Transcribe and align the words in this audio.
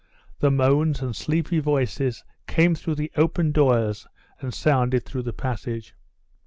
The 0.39 0.49
moans 0.49 0.99
and 1.03 1.15
sleepy 1.15 1.59
voices 1.59 2.23
came 2.47 2.73
through 2.73 2.95
the 2.95 3.11
open 3.17 3.51
doors 3.51 4.07
and 4.39 4.51
sounded 4.51 5.05
through 5.05 5.21
the 5.21 5.31
passage. 5.31 5.93